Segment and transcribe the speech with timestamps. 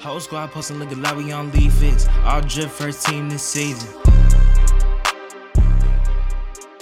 [0.00, 2.06] Whole squad posting look like we on League Fits.
[2.22, 3.92] All drip first team this season.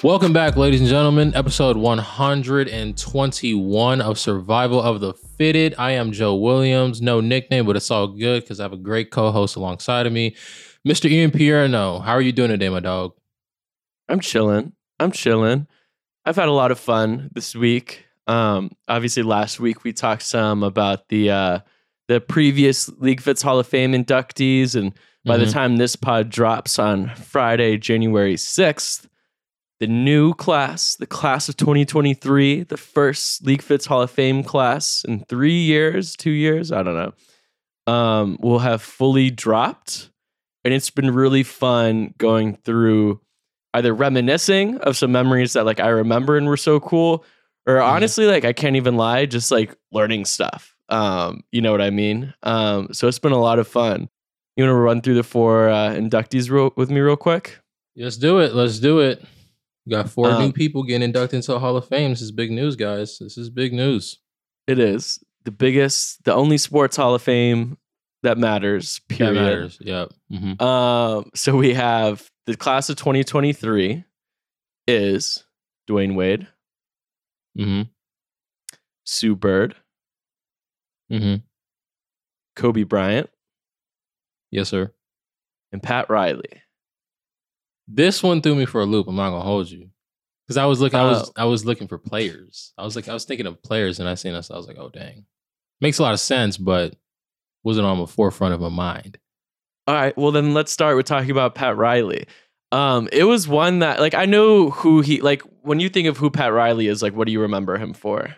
[0.02, 1.34] Welcome back, ladies and gentlemen.
[1.34, 5.74] Episode 121 of Survival of the Fitted.
[5.78, 7.00] I am Joe Williams.
[7.00, 10.36] No nickname, but it's all good because I have a great co-host alongside of me,
[10.86, 11.10] Mr.
[11.10, 12.04] Ian Pierno.
[12.04, 13.12] How are you doing today, my dog?
[14.10, 14.74] I'm chilling.
[15.00, 15.66] I'm chilling.
[16.26, 18.04] I've had a lot of fun this week.
[18.26, 21.60] Um, obviously, last week we talked some about the uh,
[22.08, 24.92] the previous League Fits Hall of Fame inductees, and
[25.24, 25.52] by the Mhm.
[25.52, 29.08] time this pod drops on Friday, January sixth,
[29.80, 35.04] the new class, the class of 2023, the first League Fits Hall of Fame class
[35.06, 40.10] in three years, two years, I don't know, um, will have fully dropped,
[40.64, 43.20] and it's been really fun going through
[43.74, 47.24] either reminiscing of some memories that like I remember and were so cool,
[47.66, 50.75] or honestly, like I can't even lie, just like learning stuff.
[50.88, 52.32] Um, you know what I mean?
[52.42, 54.08] Um, so it's been a lot of fun.
[54.56, 57.58] You want to run through the four uh, inductees real, with me real quick?
[57.96, 58.54] Let's do it.
[58.54, 59.22] Let's do it.
[59.84, 62.10] We got four Um, new people getting inducted into the Hall of Fame.
[62.10, 63.18] This is big news, guys.
[63.18, 64.18] This is big news.
[64.66, 67.78] It is the biggest, the only sports Hall of Fame
[68.22, 69.00] that matters.
[69.08, 69.34] That Period.
[69.34, 69.78] matters.
[69.80, 70.12] Yep.
[70.30, 74.04] hmm Um, so we have the class of 2023
[74.88, 75.44] is
[75.88, 76.46] Dwyane Wade,
[77.58, 77.82] mm-hmm.
[79.04, 79.76] Sue Bird,
[81.10, 81.36] hmm
[82.56, 83.28] Kobe Bryant,
[84.50, 84.92] Yes, sir.
[85.72, 86.62] and Pat Riley.
[87.88, 89.06] This one threw me for a loop.
[89.08, 89.90] I'm not gonna hold you,
[90.46, 90.98] because I was looking.
[90.98, 91.32] I was Oh.
[91.36, 92.72] I was looking for players.
[92.78, 94.50] I was like I was thinking of players, and I seen this.
[94.50, 95.24] I was like, oh dang,
[95.80, 96.96] makes a lot of sense, but
[97.62, 99.18] wasn't on the forefront of my mind.
[99.86, 102.26] All right, well then let's start with talking about Pat Riley.
[102.72, 106.16] Um, it was one that like I know who he like when you think of
[106.16, 108.34] who Pat Riley is, like what do you remember him for?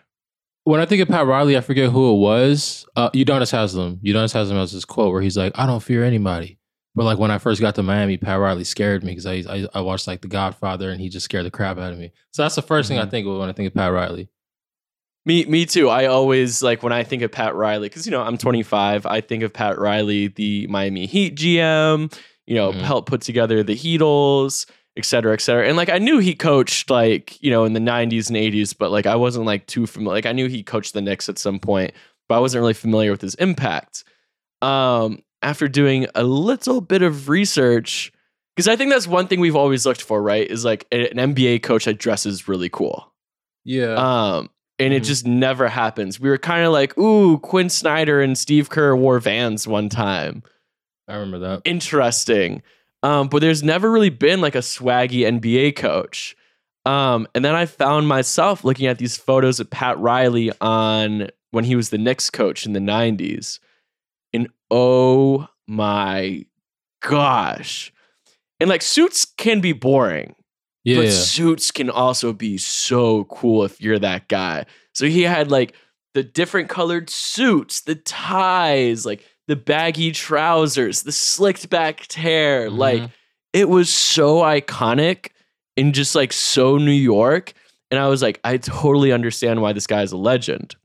[0.69, 2.87] When I think of Pat Riley, I forget who it was.
[2.95, 3.97] Uh, Udonis Haslem.
[4.05, 6.59] Udonis Haslem has this quote where he's like, "I don't fear anybody."
[6.95, 9.67] But like when I first got to Miami, Pat Riley scared me because I, I
[9.77, 12.13] I watched like The Godfather and he just scared the crap out of me.
[12.33, 13.11] So that's the 1st thing I Mhm.
[13.11, 14.29] think of when I think of Pat Riley.
[15.25, 15.89] Me, me too.
[15.89, 19.07] I always like when I think of Pat Riley because you know I'm 25.
[19.07, 22.13] I think of Pat Riley, the Miami Heat GM.
[22.47, 22.81] You know, Mhm.
[22.81, 24.67] helped put together the Heatles,
[24.99, 25.67] et cetera, et cetera.
[25.67, 28.91] And like I knew he coached like you know in the 90s and 80s, but
[28.91, 30.17] like I wasn't like too familiar.
[30.17, 31.93] Like I knew he coached the Knicks at some point,
[32.29, 34.05] but I wasn't really familiar with his impact.
[34.61, 38.13] Um, after doing a little bit of research,
[38.57, 40.47] because I think that's one thing we've always looked for, right?
[40.51, 43.13] Is like an NBA coach that dresses really cool.
[43.65, 43.95] Yeah.
[43.95, 45.07] Um, and it Mhm.
[45.07, 46.19] just never happens.
[46.19, 50.43] We were kind of like, ooh, Quin Snyder and Steve Kerr wore Vans one time.
[51.07, 51.63] I remember that.
[51.65, 52.63] Interesting.
[53.03, 56.37] Um, but there's never really been like a swaggy NBA coach.
[56.85, 61.65] Um, and then I found myself looking at these photos of Pat Riley on when
[61.65, 63.59] he was the Knicks coach in the 90s.
[64.33, 66.45] And oh my
[67.01, 67.93] gosh.
[68.61, 70.35] And like suits can be boring
[70.85, 71.03] Yeah.
[71.03, 74.65] but suits can also be so cool if you're that guy.
[74.95, 75.75] So he had like
[76.15, 82.71] the different colored suits, the ties, like the baggy trousers, the slicked back hair.
[82.71, 83.11] Like Mhm.
[83.53, 85.31] it was so iconic
[85.77, 87.53] and just like so New York.
[87.91, 90.77] And I was like, I totally understand why this guy is a legend.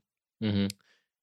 [0.42, 0.70] Mhm.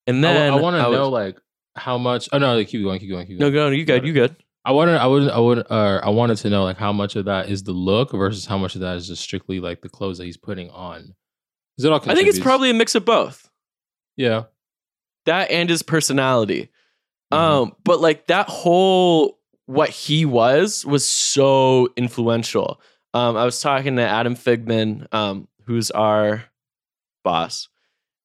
[0.07, 1.37] And then I, want to was- know like
[1.75, 2.29] how much.
[2.31, 3.51] Oh no, keep going, keep going, keep going.
[3.53, 4.35] No, go, you good, you good.
[4.63, 7.25] I wanted, I would, I would, uh, I wanted to know like how much of
[7.25, 10.19] that is the look versus how much of that is just strictly like the clothes
[10.19, 11.15] that he's putting on.
[11.79, 11.99] Is it all?
[12.05, 13.49] I think it's probably a mix of both.
[14.15, 14.43] yeah.
[15.25, 16.69] that and his personality.
[17.31, 17.37] Mhm.
[17.37, 22.81] Um, but like that whole what he was was so influential.
[23.13, 26.43] Um, I was talking to Adam Figman, um, who's our
[27.23, 27.69] boss,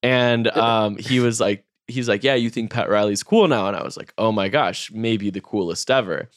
[0.03, 3.67] and um, he was like, he's like, yeah, you think Pat Riley's cool now?
[3.69, 6.29] And I was like, oh my gosh, maybe the coolest ever.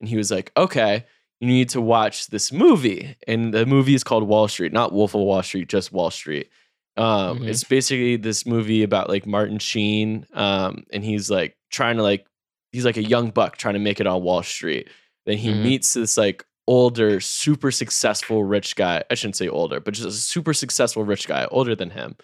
[0.00, 1.04] And he was like, okay,
[1.40, 5.14] you need to watch this movie, and the movie is called Wall Street, not Wolf
[5.14, 6.48] of Wall Street, just Wall Street.
[6.96, 7.48] Um, Mhm.
[7.48, 12.26] It's basically this movie about like Martin Sheen, um, and he's like trying to like
[12.72, 14.88] he's like a young buck trying to make it on Wall Street.
[15.24, 15.62] Then he Mhm.
[15.62, 19.02] meets this like older, super successful rich guy.
[19.10, 22.16] I shouldn't say older, but just a super successful rich guy, older than him.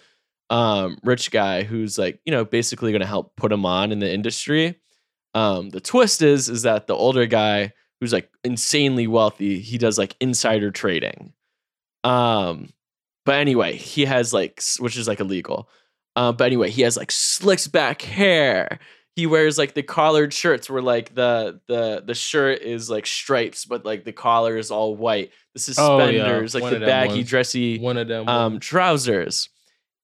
[0.50, 4.12] Um, rich guy who's like, you know, basically gonna help put him on in the
[4.12, 4.78] industry.
[5.34, 9.96] Um, the twist is is that the older guy who's like insanely wealthy, he does
[9.96, 11.32] like insider trading.
[12.04, 12.68] Um,
[13.24, 15.68] but anyway, he has like which is like illegal.
[16.16, 18.78] Uh, but anyway, he has like slicks back hair.
[19.14, 23.64] He wears like the collared shirts where like the the the shirt is like stripes,
[23.66, 25.30] but like the collar is all white.
[25.54, 26.22] The Oh, yeah.
[26.22, 27.28] suspenders, like the baggy, ones.
[27.28, 28.28] dressy One of them.
[28.28, 29.48] um trousers.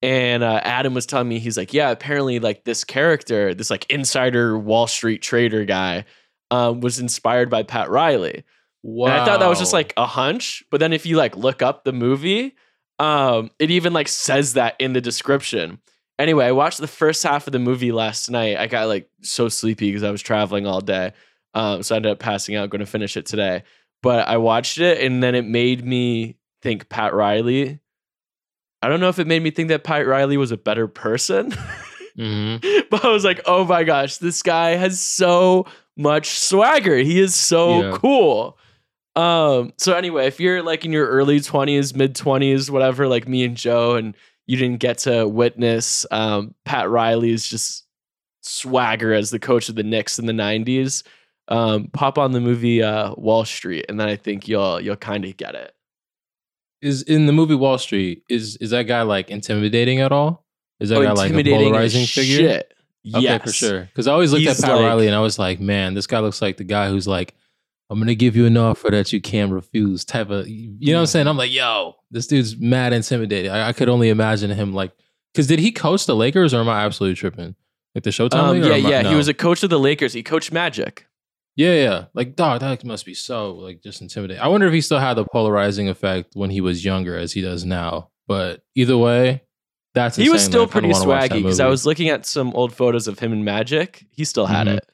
[0.00, 3.90] And uh, Adam was telling me he's like, yeah, apparently like this character, this like
[3.90, 6.04] insider Wall Street trader guy,
[6.52, 8.44] um, was inspired by Pat Riley.
[8.84, 9.06] Wow.
[9.11, 11.62] And I thought that was just like a hunch, but then if you like look
[11.62, 12.54] up the movie,
[13.00, 15.81] um, it even like says that in the description.
[16.19, 18.56] Anyway, I watched the first half of the movie last night.
[18.56, 21.12] I got like so sleepy because I was traveling all day.
[21.55, 23.62] Um, so I ended up passing out, going to finish it today.
[24.03, 27.81] But I watched it and then it made me think Pat Riley.
[28.82, 31.53] I don't know if it made me think that Pat Riley was a better person,
[32.17, 32.85] Mhm.
[32.91, 35.67] but I was like, oh my gosh, this guy has so
[35.97, 36.97] much swagger.
[36.97, 37.91] He is so Yeah.
[37.97, 38.59] cool.
[39.17, 43.44] Um, so anyway, if you're like in your early 20s, mid 20s, whatever, like me
[43.44, 44.14] and Joe, and
[44.49, 47.85] you didn't get to witness um, Pat Riley's just
[48.41, 51.03] swagger as the coach of the Knicks in the 90s,
[51.49, 55.25] um, pop on the movie uh, Wall Street, and then I think you'll you'll kind
[55.25, 55.73] of get it.
[56.81, 60.45] Is in the movie Wall Street, is is that guy like intimidating at all?
[60.81, 62.37] Is that Oh, guy like a polarizing figure?
[62.39, 62.75] Shit.
[63.15, 63.43] Okay, yes.
[63.43, 63.81] for sure.
[63.85, 66.06] Because I always looked He's at Pat like- Riley and I was like, man, this
[66.06, 67.35] guy looks like the guy who's like,
[67.90, 70.05] I'm gonna give you an offer that you can't refuse.
[70.05, 71.26] Type of, you know what I'm saying?
[71.26, 73.50] I'm like, yo, this dude's mad intimidating.
[73.50, 74.93] I, I could only imagine him like,
[75.32, 77.55] because did he coach the Lakers or am I absolutely tripping?
[77.94, 78.64] Like the Showtime Um, league?
[78.64, 79.08] yeah, I- yeah.
[79.08, 80.12] He was a coach of the Lakers.
[80.12, 81.06] He coached Magic.
[81.56, 82.05] yeah, yeah.
[82.14, 84.43] Like, dog, that must be so like just intimidating.
[84.43, 87.40] I wonder if he still had the polarizing effect when he was younger as he
[87.40, 88.11] does now.
[88.26, 89.43] But either way,
[89.94, 92.26] that's He was still that pretty wanna watch that swaggy because I was looking at
[92.26, 94.05] some old photos of him and Magic.
[94.11, 94.76] He still had Mhm.
[94.76, 94.88] it.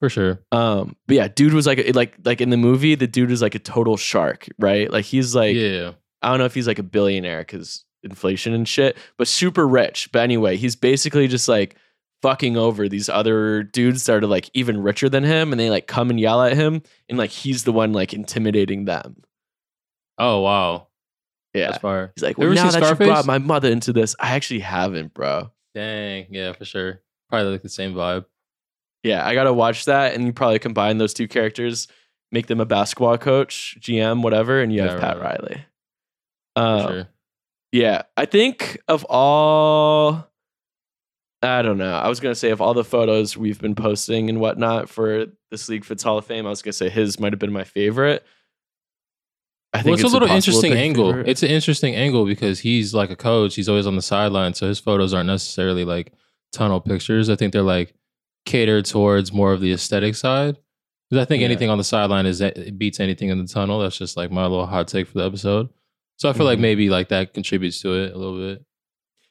[0.00, 0.40] For sure.
[0.52, 3.42] Um, but yeah, dude was like a- like like in the movie, the dude is
[3.42, 4.90] like a total shark, right?
[4.90, 5.92] Like he's like yeah.
[6.22, 10.10] I don't know if he's like a billionaire because inflation and shit, but super rich.
[10.12, 11.76] But anyway, he's basically just like
[12.22, 15.86] fucking over these other dudes that are like even richer than him, and they like
[15.86, 19.22] come and yell at him, and like he's the one like intimidating them.
[20.18, 20.88] Oh wow,
[21.52, 22.12] Yeah, that's fire.
[22.16, 24.60] he's like, well, ever now seen that you brought my mother into this, I actually
[24.60, 25.50] haven't, bro.
[25.74, 27.02] Dang, yeah, for sure.
[27.28, 28.24] Probably like the same vibe.
[29.06, 31.86] Yeah, I gotta watch that, and you probably combine those two characters,
[32.32, 35.40] make them a basketball coach, GM, whatever, and you Yeah, have Pat right.
[35.40, 35.64] Riley.
[36.56, 37.08] Um, sure.
[37.72, 40.26] Yeah, I think of all,
[41.42, 41.94] I don't know.
[41.94, 45.68] I was gonna say of all the photos we've been posting and whatnot for this
[45.68, 48.24] League Fits Hall of Fame, I was gonna say his might have been my favorite.
[49.72, 51.10] I Well, it's, a little interesting angle.
[51.10, 51.28] favorite.
[51.28, 53.54] It's an interesting angle because he's like a coach.
[53.56, 56.12] He's always on the sideline, so his photos aren't necessarily like
[56.52, 57.28] tunnel pictures.
[57.28, 57.92] I think they're like
[58.46, 60.56] catered towards more of the aesthetic side.
[61.10, 61.46] Because I think Yeah.
[61.46, 63.80] anything on the sideline is it beats anything in the tunnel.
[63.80, 65.68] That's just like my little hot take for the episode.
[66.16, 66.62] So I feel like Mhm.
[66.62, 68.62] maybe like that contributes to it a little bit.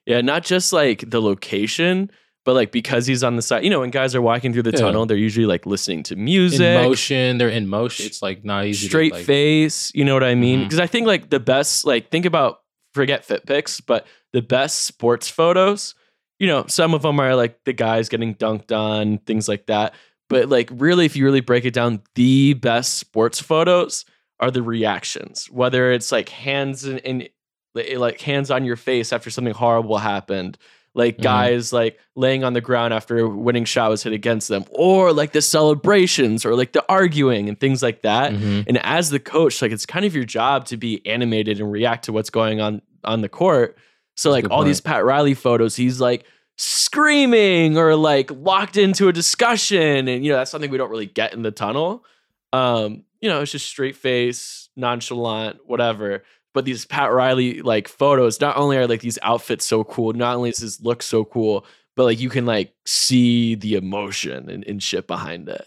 [0.06, 2.12] yeah, not just like the location,
[2.46, 3.64] but like because he's on the side.
[3.64, 4.78] You know, when guys are walking through the Yeah.
[4.82, 8.06] tunnel, they're usually like listening to music, In motion, they're in motion.
[8.06, 8.88] It's like not easy.
[8.88, 9.92] straight to, like, face.
[9.96, 10.64] You know what I mean?
[10.64, 12.60] Because I think like the best, like think about
[12.94, 15.96] forget fit pics, but the best sports photos.
[16.40, 19.94] You know, some of them are like the guys getting dunked on, things like that.
[20.30, 24.06] But like really, if you really break it down, the best sports photos
[24.40, 25.48] are the reactions.
[25.50, 27.28] Whether it's like hands in, in
[27.76, 30.58] like hands on your face after something horrible happened
[30.98, 31.24] like Mhm.
[31.24, 35.12] guys like laying on the ground after a winning shot was hit against them or
[35.12, 38.64] like the celebrations or like the arguing and things like that Mhm.
[38.68, 42.06] and as the coach like it's kind of your job to be animated and react
[42.06, 43.78] to what's going on on the court
[44.16, 44.68] so That's like all point.
[44.68, 46.26] these pat riley photos he's like
[46.58, 51.06] screaming or like locked into a discussion and you know that's something we don't really
[51.08, 52.06] get in the tunnel
[52.54, 56.24] um you know it's just straight face nonchalant whatever
[56.54, 60.36] but these pat riley like photos not only are like these outfits so cool not
[60.36, 64.64] only does this look so cool but like you can like see the emotion and,
[64.66, 65.66] and shit behind it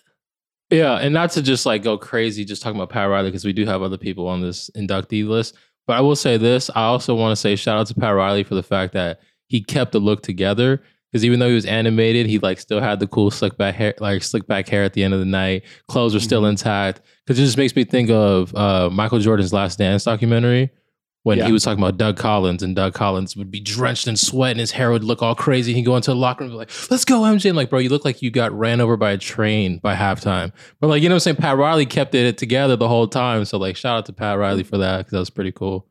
[0.70, 3.54] Yeah, and not to just like go crazy just talking about Pat Riley because we
[3.54, 5.54] do have other people on this inductee list.
[5.88, 8.44] But I will say this: I also want to say shout out to Pat Riley
[8.44, 9.18] for the fact that
[9.48, 10.80] he kept the look together.
[11.10, 13.94] Because even though he was animated, he like still had the cool slick back hair,
[13.98, 15.64] like slick back hair at the end of the night.
[15.88, 16.50] Clothes were still Mhm.
[16.50, 17.00] intact.
[17.26, 20.70] Because it just makes me think of uh, Michael Jordan's Last Dance documentary
[21.28, 21.44] when Yeah.
[21.46, 24.60] he was talking about Doug Collins, and Doug Collins would be drenched in sweat, and
[24.60, 25.74] his hair would look all crazy.
[25.74, 27.78] He'd go into the locker room and be like, "Let's go, MJ!" I'm like, bro,
[27.80, 30.52] you look like you got ran over by a train by halftime.
[30.80, 31.36] But like, you know what I'm saying?
[31.36, 33.44] Pat Riley kept it together the whole time.
[33.44, 35.86] So like, shout out to Pat Riley for that because that was pretty cool.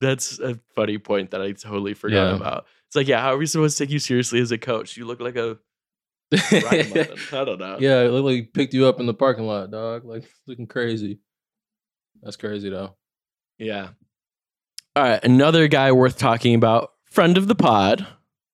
[0.00, 2.36] That's a funny point that I totally forgot Yeah.
[2.36, 2.66] about.
[2.88, 4.96] It's like, yeah, how are we supposed to take you seriously as a coach?
[4.96, 5.58] You look like a.
[6.32, 7.76] I don't know.
[7.80, 10.04] yeah, it looked like he picked you up in the parking lot, dog.
[10.04, 11.20] Like looking crazy.
[12.22, 12.96] That's crazy though.
[13.58, 13.90] Yeah.
[14.96, 18.06] All right, another guy worth talking about, friend of the pod,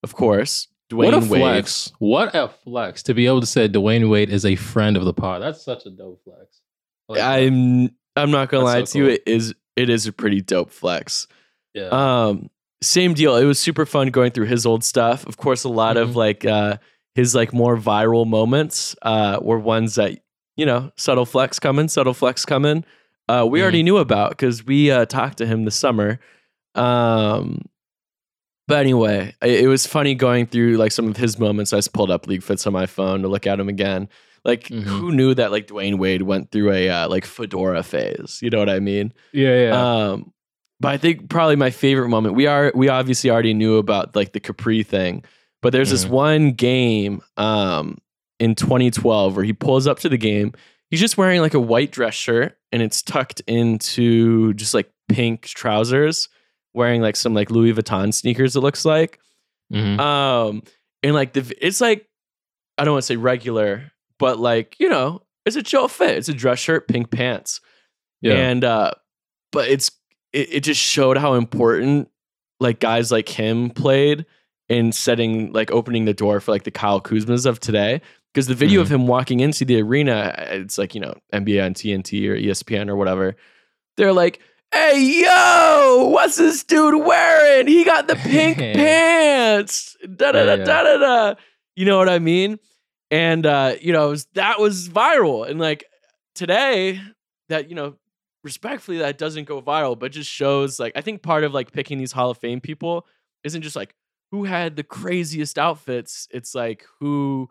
[0.03, 1.29] of course, Dwyane what a Wade.
[1.29, 1.93] flex!
[2.01, 5.15] What a flex to be able to say Dwyane Wade is a friend of the
[5.15, 5.41] pod.
[5.41, 6.61] That's such a dope flex.
[7.09, 7.39] Like that.
[7.39, 9.07] I'm I'm not gonna lie so to you.
[9.11, 11.29] It is it is a pretty dope flex.
[11.75, 11.87] yeah.
[11.91, 12.51] Um,
[12.83, 13.37] same deal.
[13.37, 15.25] It was super fun going through his old stuff.
[15.27, 16.15] Of course, a lot of Mhm.
[16.17, 16.77] like uh,
[17.15, 20.19] his like more viral moments uh, were ones that
[20.57, 22.85] you know subtle flex coming, subtle flex coming.
[23.29, 23.63] Uh, we Mhm.
[23.63, 26.19] already knew about because we uh, talked to him this summer.
[26.75, 27.63] Um,
[28.69, 31.73] but anyway, it, it was funny going through like some of his moments.
[31.73, 34.09] I just pulled up League Fits on my phone to look at him again.
[34.45, 34.83] Like, Mhm.
[34.85, 38.41] who knew that like Dwyane Wade went through a uh, like fedora phase?
[38.43, 39.13] You know what I mean?
[39.33, 39.71] Yeah,
[40.11, 40.33] Um,
[40.81, 42.35] but I think probably my favorite moment.
[42.35, 45.23] We are we obviously already knew about like the Capri thing,
[45.61, 46.11] but there's this Mhm.
[46.11, 47.99] one game um
[48.41, 50.53] in 2012 where he pulls up to the game.
[50.93, 55.43] He's just wearing like a white dress shirt and it's tucked into just like pink
[55.47, 56.29] trousers,
[56.75, 58.55] wearing like some like Louis Vuitton sneakers.
[58.57, 59.19] It looks like.
[59.73, 59.99] Mhm.
[59.99, 60.63] Um,
[61.03, 62.07] and like the it's like
[62.77, 66.19] I don't want to say regular, but like you know, it's a chill fit.
[66.19, 67.63] It's a dress shirt, pink pants.
[68.21, 68.35] yeah.
[68.35, 68.91] And uh
[69.51, 69.91] but it's
[70.35, 72.11] it, it just showed how important
[72.61, 74.27] like guys like him played
[74.69, 78.03] in setting like opening the door for like the Kyle Kuzmas of today.
[78.33, 81.75] Because the video of him walking into the arena, it's like, you know, NBA on
[81.75, 83.37] TNT or ESPN or whatever.
[83.99, 84.41] They're like,
[84.73, 87.67] hey, yo, what's this dude wearing?
[87.67, 89.97] He got the pink pants.
[90.17, 91.35] Da da da da da da.
[91.77, 92.59] You know what I mean?
[93.11, 95.47] And uh, you know, was- that was viral.
[95.49, 95.85] And like
[96.35, 97.01] today,
[97.51, 97.97] that, you know,
[98.45, 101.99] respectfully, that doesn't go viral, but just shows like I think part of like picking
[101.99, 103.07] these Hall of Fame people
[103.45, 103.95] isn't just like
[104.31, 106.29] who had the craziest outfits.
[106.31, 107.51] It's like who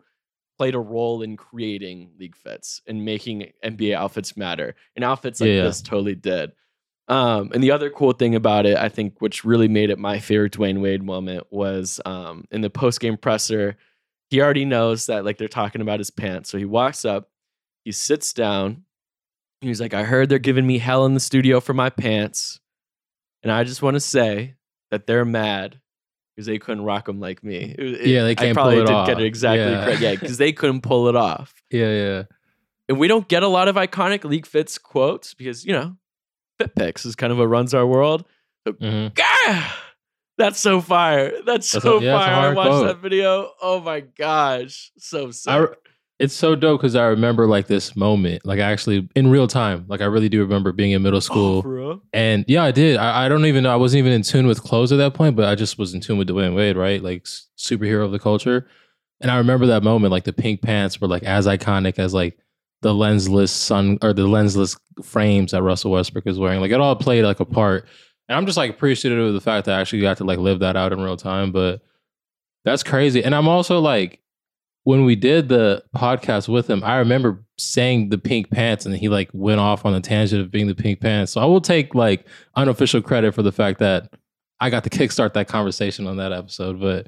[0.58, 4.74] played a role in creating league fits and making NBA outfits matter.
[4.96, 6.52] And outfits like Yeah, this totally did.
[7.08, 10.18] Um, and the other cool thing about it, I think, which really made it my
[10.18, 13.76] favorite Dwyane Wade moment was um, in the post game presser.
[14.30, 17.28] He already knows that like they're talking about his pants, so he walks up,
[17.84, 18.84] he sits down,
[19.60, 22.60] he's like, "I heard they're giving me hell in the studio for my pants,
[23.42, 24.54] and I just want to say
[24.90, 25.80] that they're mad
[26.34, 29.06] because they couldn't rock them like me." It- Yeah, they can't pull probably it didn't
[29.06, 29.84] get it exactly Yeah.
[29.84, 30.00] correct.
[30.00, 32.22] Yeah, because they couldn't pull it off yeah, yeah.
[32.88, 35.96] and we don't get a lot of iconic league fits quotes because you know
[36.58, 38.24] fit pics is kind of what runs our world
[38.80, 39.72] hmm Gah!
[40.38, 42.86] that's so fire that's That's so a- yeah, fire i watched quote.
[42.86, 45.66] that video oh my gosh so sick I,
[46.22, 49.84] it's so dope because I remember like this moment, like I actually in real time.
[49.88, 52.02] Like I really do remember being in middle Oh, school, for real?
[52.12, 52.96] and yeah, I did.
[52.96, 53.72] I, I don't even know.
[53.72, 56.00] I wasn't even in tune with clothes at that point, but I just was in
[56.00, 57.02] tune with Dwyane Wade, right?
[57.02, 57.24] Like
[57.58, 58.68] superhero of the culture.
[59.20, 62.38] And I remember that moment, like the pink pants were like as iconic as like
[62.82, 66.60] the lensless sun or the lensless frames that Russell Westbrook is wearing.
[66.60, 67.86] Like it all played like a part.
[68.28, 70.60] And I'm just like appreciative of the fact that I actually got to like live
[70.60, 71.50] that out in real time.
[71.52, 71.82] But
[72.64, 73.22] that's crazy.
[73.24, 74.20] And I'm also like,
[74.84, 79.08] when we did the podcast with him, I remember saying the pink pants and he
[79.08, 81.32] like went off on a tangent of being the pink pants.
[81.32, 84.12] So I will take like unofficial credit for the fact that
[84.60, 86.80] I got to kickstart that conversation on that episode.
[86.80, 87.06] But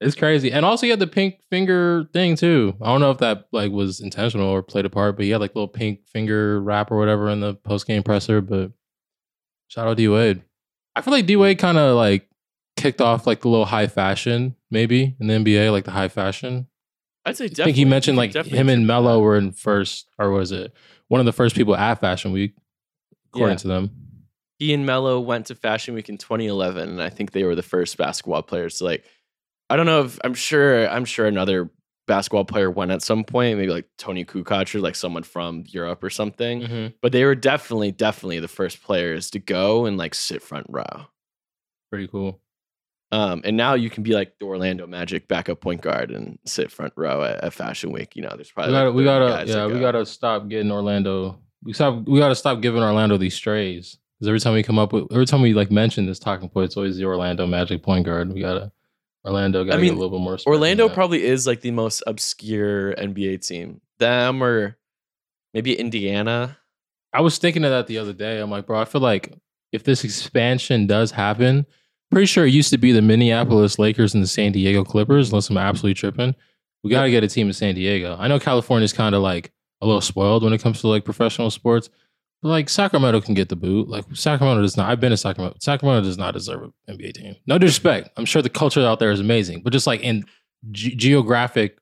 [0.00, 0.52] it's crazy.
[0.52, 2.74] And also he had the pink finger thing too.
[2.80, 5.40] I don't know if that like was intentional or played a part, but he had
[5.40, 8.40] like little pink finger wrap or whatever in the post game presser.
[8.40, 8.70] But
[9.68, 10.42] shout out D Wade.
[10.94, 11.60] I feel like D Wade mm.
[11.60, 12.28] kind of like
[12.76, 16.66] kicked off like the little high fashion, maybe in the NBA, like the high fashion.
[17.24, 20.52] I'd say I think he mentioned like him and Melo were in first, or was
[20.52, 20.72] it
[21.08, 22.54] one of the first people at Fashion Week,
[23.32, 23.58] according Yeah.
[23.58, 23.90] to them?
[24.58, 27.62] he and Melo went to Fashion Week in 2011, and I think they were the
[27.62, 29.04] first basketball players to like.
[29.70, 30.88] I don't know if I'm sure.
[30.88, 31.70] I'm sure another
[32.06, 36.02] basketball player went at some point, maybe like Toni Kukoc or like someone from Europe
[36.02, 36.62] or something.
[36.62, 36.86] Mm-hmm.
[37.00, 41.06] But they were definitely, definitely the first players to go and like sit front row.
[41.90, 42.40] Pretty cool.
[43.12, 46.70] Um, and now you can be like the Orlando Magic backup point guard and sit
[46.70, 48.14] front row at, at Fashion Week.
[48.14, 49.80] You know, there's We probably gotta, like we gotta, guys yeah, we go.
[49.80, 51.40] gotta stop getting Orlando.
[51.62, 52.06] We stop.
[52.06, 53.98] We gotta stop giving Orlando these strays.
[54.18, 56.66] Because every time we come up with, every time we like mention this talking point,
[56.66, 58.32] it's always the Orlando Magic point guard.
[58.32, 58.70] We gotta
[59.24, 59.64] Orlando.
[59.64, 60.38] Gotta mean, get a little bit more.
[60.46, 63.80] Orlando probably is like the most obscure NBA team.
[63.98, 64.76] Them or
[65.52, 66.58] maybe Indiana.
[67.12, 68.40] I was thinking of that the other day.
[68.40, 69.34] I'm like, bro, I feel like
[69.72, 71.66] if this expansion does happen,
[72.10, 75.50] pretty sure it used to be the Minneapolis Lakers and the San Diego Clippers, unless
[75.50, 76.34] I'm absolutely tripping.
[76.82, 78.16] We got to get a team in San Diego.
[78.18, 79.52] I know California's kind of like
[79.82, 81.90] a little spoiled when it comes to like professional sports,
[82.42, 83.88] but like Sacramento can get the boot.
[83.88, 84.88] Like Sacramento does not.
[84.90, 85.58] I've been to Sacramento.
[85.60, 87.36] Sacramento does not deserve an NBA team.
[87.46, 88.08] No disrespect.
[88.16, 90.24] I'm sure the culture out there is amazing, but just like in
[90.72, 91.78] ge- geographic,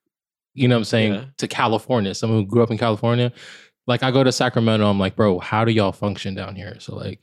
[0.55, 1.25] you know what I'm saying, Yeah.
[1.39, 3.33] to California, someone who grew up in California,
[3.87, 6.77] like I go to Sacramento, I'm like, bro, how do y'all function down here?
[6.81, 7.21] So like,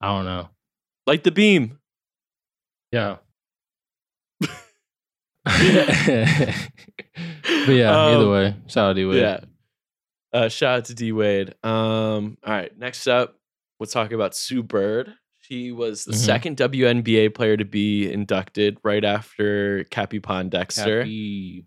[0.00, 0.48] I don't know.
[1.06, 1.78] Like the beam.
[2.96, 3.16] Yeah.
[5.44, 5.54] but
[7.68, 9.20] yeah, either Um, way, shout out D Wade.
[9.20, 9.40] Yeah.
[10.32, 11.54] Uh, shout out to D Wade.
[11.62, 13.36] Um, all right, next up,
[13.78, 15.12] we'll talk about Sue Bird.
[15.40, 16.16] She was the Mhm.
[16.16, 20.98] second WNBA player to be inducted right after Cappie Pondexter.
[21.00, 21.66] Happy-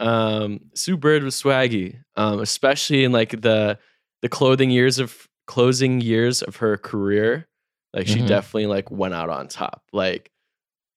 [0.00, 3.78] um Sue Bird was swaggy, um, especially in like the
[4.22, 7.48] the clothing years of closing years of her career.
[7.92, 8.28] Like she Mhm.
[8.28, 9.82] definitely like went out on top.
[9.92, 10.30] Like,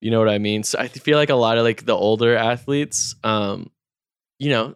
[0.02, 0.64] you know what I mean?
[0.64, 3.70] So I feel like a lot of like the older athletes, um,
[4.40, 4.76] you know,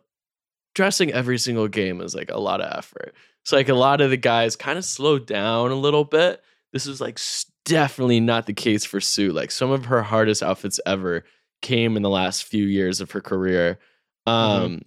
[0.75, 3.15] dressing every single game is like a lot of effort.
[3.43, 6.41] So like a lot of the guys kind of slowed down a little bit.
[6.73, 7.19] This was like
[7.63, 9.31] definitely not the case for Sue.
[9.31, 11.23] Like some of her hardest outfits ever
[11.61, 13.79] came in the last few years of her career.
[14.27, 14.83] Um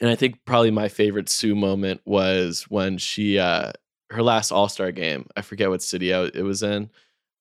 [0.00, 3.72] and I think probably my favorite Sue moment was when she uh
[4.10, 5.26] her last All-Star game.
[5.36, 6.90] I forget what city it was in.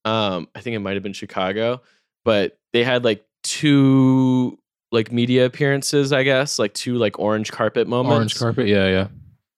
[0.04, 1.82] Um I think it might have been Chicago,
[2.26, 4.60] but they had like two
[4.92, 8.68] like media appearances, I guess, like two like orange carpet moments Orange carpet.
[8.68, 9.08] Yeah, yeah.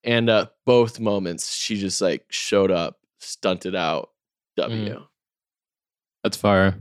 [0.04, 4.10] and uh both moments she just like showed up stunted out
[4.56, 5.02] w
[6.22, 6.78] That's fire.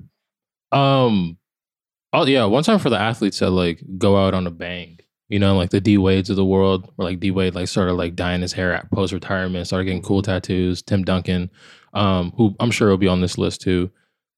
[0.72, 1.38] Um,
[2.13, 5.00] oh yeah, one time for the athletes that like go out on a bang.
[5.29, 7.94] You know, like the D Wades of the world, where like D Wade like started
[7.94, 10.82] like dyeing his hair at post retirement, started getting cool tattoos.
[10.82, 11.50] Tim Duncan,
[11.94, 13.91] um, who I'm sure will be on this list too.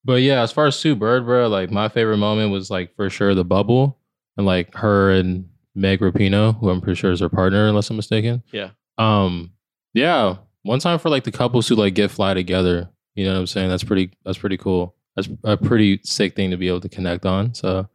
[0.09, 3.11] But yeah, as far as Sue Bird, bro, like my favorite moment was like for
[3.11, 3.99] sure the bubble
[4.37, 7.95] and like her and Meg Rapinoe, who I'm pretty sure is her partner, unless I'm
[7.95, 8.41] mistaken.
[8.51, 8.71] Yeah.
[8.97, 9.51] Um,
[9.93, 10.37] yeah.
[10.63, 12.89] One time for like the couples who like get fly together.
[13.13, 13.69] You know what I'm saying?
[13.69, 14.95] That's pretty that's pretty cool.
[15.15, 17.53] That's a pretty sick thing to be able to connect on.
[17.53, 17.87] So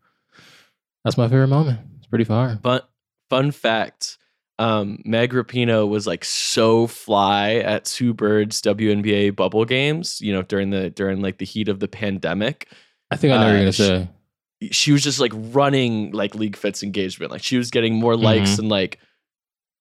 [1.05, 1.81] that's my favorite moment.
[1.99, 2.57] It's pretty fire.
[2.63, 2.89] but
[3.29, 4.19] fun fact
[4.61, 10.43] um meg rapinoe was like so fly at sue bird's WNBA bubble games you know
[10.43, 12.69] during the during like the heat of the pandemic
[13.11, 14.09] I think I know Uh, you're gonna sh- say.
[14.71, 18.51] she was just like running like league fits engagement like she was getting more likes
[18.53, 18.57] Mhm.
[18.57, 18.99] than like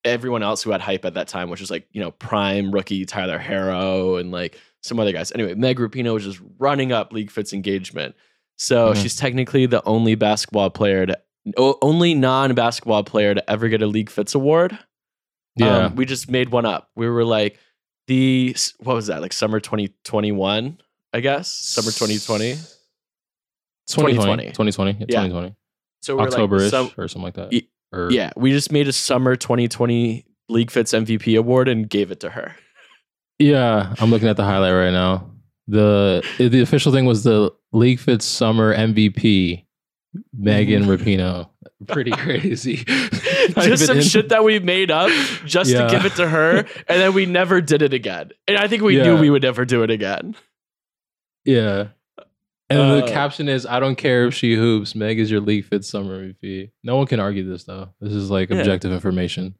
[0.05, 3.05] everyone else who had hype at that time which was like you know prime rookie
[3.05, 7.31] tyler herro and like some other guys anyway meg rapinoe was just running up league
[7.31, 8.15] fits engagement
[8.57, 9.01] so Mhm.
[9.01, 11.17] she's technically the only basketball player to
[11.57, 14.77] only non-basketball player to ever get a league fits award
[15.57, 15.85] Yeah.
[15.87, 17.59] um, we just made one up we were like
[18.07, 20.77] the what was that like summer 2021
[21.13, 22.55] i guess summer 2020
[23.87, 24.51] 2020.
[24.51, 24.51] 2020.
[24.51, 24.91] 2020.
[24.91, 25.27] Yeah, Yeah.
[25.27, 25.55] 2020.
[26.01, 27.63] so we're October-ish like some, or something like that.
[27.91, 32.19] Or, Yeah, we just made a summer 2020 League Fits MVP award and gave it
[32.21, 32.55] to her.
[33.39, 35.29] Yeah, I'm looking at the highlight right now.
[35.67, 39.65] The the official thing was the League Fits Summer MVP,
[40.33, 41.49] Megan Rapinoe.
[41.87, 42.77] Pretty crazy.
[43.57, 45.09] Just some in- shit that we made up
[45.45, 45.85] just Yeah.
[45.85, 48.31] to give it to her, and then we never did it again.
[48.47, 50.35] And I think we knew we would never do it again.
[51.45, 51.87] Yeah.
[52.69, 54.95] And then the Uh, caption is, "I don't care if she hoops.
[54.95, 57.89] Meg is your League Fits Summer MVP." No one can argue this though.
[57.99, 58.57] This is like Yeah.
[58.57, 59.55] objective information.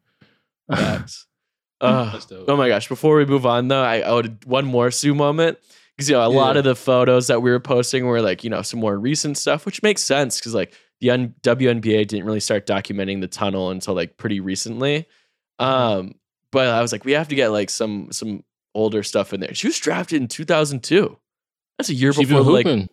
[0.72, 1.28] Facts.
[1.82, 2.88] Uh, oh my gosh!
[2.88, 5.58] Before we move on, though, I owed one more Sue moment
[5.96, 8.50] because you know a lot of the photos that we were posting were like you
[8.50, 12.40] know some more recent stuff, which makes sense because like the N- WNBA didn't really
[12.40, 15.08] start documenting the tunnel until like pretty recently.
[15.60, 15.66] Mm-hmm.
[15.66, 16.16] Um,
[16.52, 19.54] but I was like, we have to get like some some older stuff in there.
[19.54, 21.18] She was drafted in 2002.
[21.78, 22.90] That's a year She before like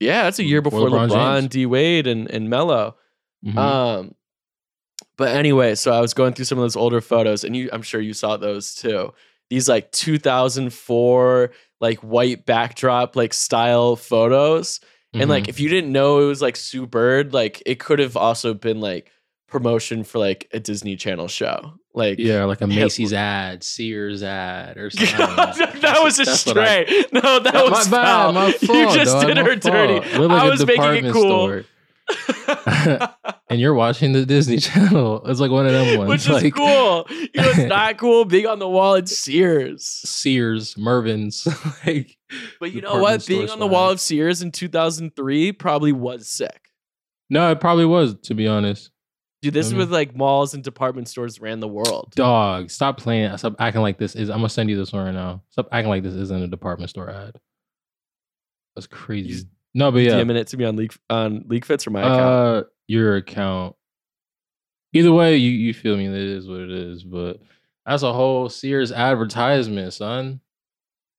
[0.00, 2.96] yeah, that's a year Before before LeBron LeBron, D Wade, and and Melo.
[3.44, 3.56] Mhm.
[3.56, 4.14] Um,
[5.16, 7.82] but anyway, so I was going through some of those older photos, and you, I'm
[7.82, 9.12] sure you saw those too.
[9.50, 14.80] These like 2004 like white backdrop like style photos,
[15.14, 15.48] and like Mhm.
[15.48, 18.80] if you didn't know it was like Sue Bird, like it could have also been
[18.80, 19.10] like
[19.48, 21.72] promotion for like a Disney Channel show.
[21.92, 22.66] Like yeah, like a.
[22.68, 25.16] Macy's ad, Sears ad, or something.
[25.80, 28.32] that was a That's what I- No, that Yeah, was my bad, foul.
[28.32, 30.00] my you fault, just dog, did her dirty.
[30.08, 30.20] fault.
[30.20, 31.22] We're like I was making it cool.
[31.22, 31.64] store.
[33.48, 35.22] and you're watching the Disney Channel.
[35.26, 36.08] It's like one of them ones.
[36.08, 37.06] Which is like cool.
[37.10, 39.84] You know, it's not cool being on the wall at Sears.
[39.86, 41.46] Sears, Mervyn's.
[41.86, 42.16] like,
[42.58, 43.26] But you know what?
[43.26, 46.68] Being on the wall of Sears in 2003 probably was sick.
[47.28, 48.14] no, it probably was.
[48.24, 48.90] To be honest,
[49.42, 49.78] Dude, this is Mhm.
[49.78, 52.12] with like malls and department stores ran the world.
[52.14, 53.34] dog, stop playing.
[53.38, 54.28] Stop acting like this is.
[54.28, 55.42] I'm gonna send you this one right now.
[55.50, 57.36] Stop acting like this isn't a department store ad.
[58.76, 59.46] That's crazy.
[59.74, 62.20] No, but yeah, DMing it to me on League on League Fits or my account.
[62.20, 63.76] Uh, your account.
[64.92, 66.06] Either way, you you feel me.
[66.06, 67.04] It is what it is.
[67.04, 67.38] But
[67.86, 70.40] that's a whole Sears advertisement, son.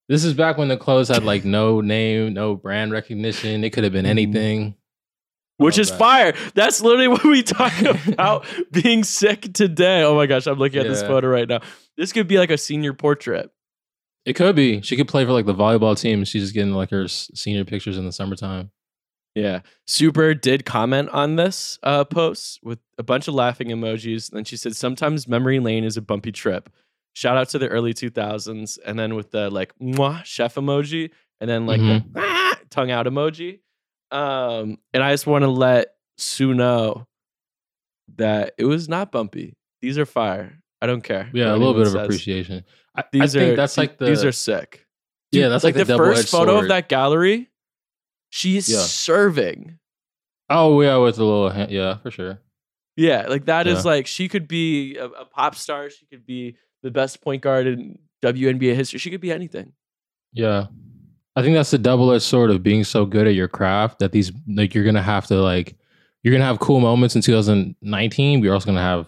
[0.09, 3.63] This is back when the clothes had like no name, no brand recognition.
[3.63, 4.09] It could have been Mhm.
[4.09, 4.75] anything.
[5.57, 5.99] Which is that.
[5.99, 6.33] fire.
[6.55, 7.71] That's literally what we talk
[8.07, 10.01] about being sick today.
[10.03, 11.59] Oh my gosh, I'm looking at this photo right now.
[11.97, 13.49] This could be like a senior portrait.
[14.25, 14.81] It could be.
[14.81, 16.23] She could play for like the volleyball team.
[16.25, 18.71] She's just getting like her senior pictures in the summertime.
[19.33, 19.61] Yeah.
[19.87, 24.29] Super did comment on this uh, post with a bunch of laughing emojis.
[24.29, 26.69] And then she said, sometimes memory lane is a bumpy trip.
[27.13, 28.77] Shout out to the early 2000s.
[28.85, 31.11] And then with the like, mwah, chef emoji.
[31.39, 33.59] and then like the "Ah," tongue out emoji.
[34.11, 37.07] Um, and I just want to let Sue know
[38.17, 39.55] that it was not bumpy.
[39.81, 40.59] These are fire.
[40.81, 41.29] I don't care.
[41.33, 42.01] Yeah, a little bit of says.
[42.05, 42.63] appreciation.
[42.95, 44.85] I, I These think are that's like the these are sick.
[45.31, 46.63] yeah, that's like, like, the, the, first photo sword.
[46.65, 47.49] of that gallery.
[48.29, 48.79] She's Yeah.
[48.79, 49.77] serving.
[50.49, 52.39] Oh yeah, with a little hand, yeah, for sure.
[52.97, 53.91] Yeah, like that is Yeah.
[53.91, 55.89] like she could be a, a pop star.
[55.89, 58.99] She could be the best point guard in WNBA history.
[58.99, 59.73] She could be anything.
[60.33, 60.67] Yeah.
[61.35, 64.11] I think that's the double edged sword of being so good at your craft that
[64.11, 65.75] these like you're gonna have to like
[66.23, 69.07] you're gonna have cool moments in 2019, but you're also gonna have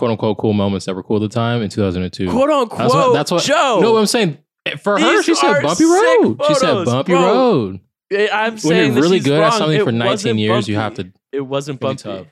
[0.00, 2.30] quote unquote cool moments that were cool at the time in 2002.
[2.30, 2.78] Quote unquote.
[2.78, 3.80] That's what, that's what Joe.
[3.82, 6.40] No, what I'm saying eh, for her, she said bumpy road.
[6.48, 7.22] she said bumpy bro.
[7.22, 7.80] road.
[8.10, 10.76] Eh, I'm When saying you're that really good at something for 19 wasn't years, you
[10.76, 12.26] have to It wasn't bumpy.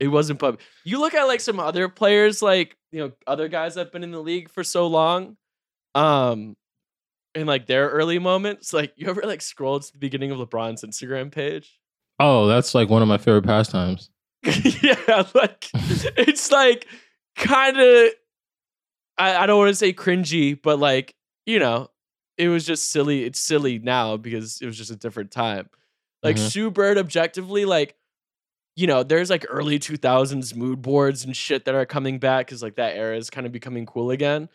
[0.00, 0.62] It wasn't bumpy.
[0.84, 4.02] You look at like some other players, like you know, other guys that have been
[4.02, 5.36] in the league for so long,
[5.94, 6.56] um,
[7.36, 8.72] in like their early moments.
[8.72, 11.78] Like you ever like scroll to the beginning of LeBron's Instagram page?
[12.18, 14.10] Oh, that's like one of my favorite pastimes.
[14.82, 15.68] yeah, like
[16.16, 16.86] it's like
[17.36, 18.10] kind of
[19.18, 21.14] I, I don't want to say cringy, but like,
[21.46, 21.90] you know,
[22.36, 23.24] it was just silly.
[23.24, 25.68] It's silly now because it was just a different time.
[26.22, 26.50] Like Mhm.
[26.50, 27.96] Sue Bird objectively, like,
[28.74, 32.62] you know, there's like early 2000s mood boards and shit that are coming back because
[32.62, 34.48] like that era is kind of becoming cool again.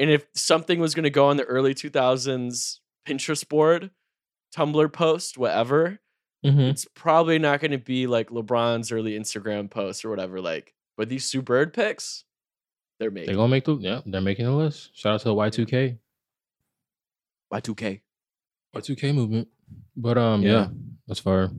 [0.00, 3.90] And if something was gonna go on the early 2000s Pinterest board,
[4.56, 6.00] Tumblr post, whatever,
[6.46, 6.70] Mhm.
[6.70, 10.40] it's probably not going to be like LeBron's early Instagram posts or whatever.
[10.40, 12.24] Like, but these Sue Bird pics,
[13.00, 13.26] they're making.
[13.28, 14.90] They're gonna make the yeah, they're making the list.
[14.96, 15.98] Shout out to the Y2K.
[17.52, 18.00] Y2K.
[18.76, 19.48] Y2K movement.
[19.96, 20.68] But um yeah, Yeah.
[21.06, 21.50] that's far.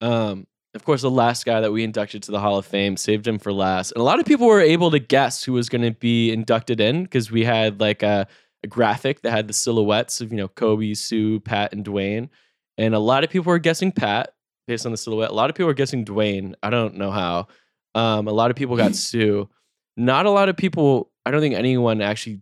[0.00, 3.26] Um, of course, the last guy that we inducted to the Hall of Fame saved
[3.26, 5.82] him for last, and a lot of people were able to guess who was going
[5.82, 8.26] to be inducted in because we had like a,
[8.64, 12.30] a graphic that had the silhouettes of you know Kobe, Sue, Pat, and Dwyane,
[12.78, 14.34] and a lot of people were guessing Pat
[14.66, 15.30] based on the silhouette.
[15.30, 16.54] A lot of people were guessing Dwyane.
[16.62, 17.48] I don't know how.
[17.94, 19.48] Um, a lot of people got Sue.
[19.96, 21.10] Not a lot of people.
[21.26, 22.40] I don't think anyone actually